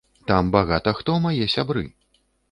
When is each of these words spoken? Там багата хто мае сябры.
Там 0.29 0.47
багата 0.55 0.93
хто 0.99 1.17
мае 1.25 1.45
сябры. 1.57 1.83